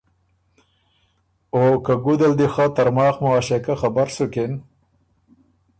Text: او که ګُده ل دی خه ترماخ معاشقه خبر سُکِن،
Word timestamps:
او 1.55 1.63
که 1.85 1.93
ګُده 2.03 2.27
ل 2.31 2.33
دی 2.39 2.47
خه 2.53 2.65
ترماخ 2.75 3.15
معاشقه 3.23 3.73
خبر 3.81 4.07
سُکِن، 4.15 4.51